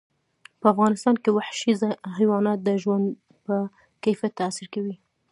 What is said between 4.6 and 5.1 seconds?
کوي.